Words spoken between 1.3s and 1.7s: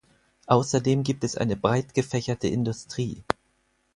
eine